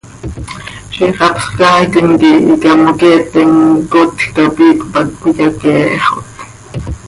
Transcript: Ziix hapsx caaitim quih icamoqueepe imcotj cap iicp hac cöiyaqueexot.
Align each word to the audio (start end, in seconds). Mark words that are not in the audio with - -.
Ziix 0.95 1.15
hapsx 1.19 1.47
caaitim 1.57 2.07
quih 2.19 2.39
icamoqueepe 2.53 3.39
imcotj 3.45 4.19
cap 4.35 4.55
iicp 4.65 4.81
hac 4.93 5.09
cöiyaqueexot. 5.21 6.29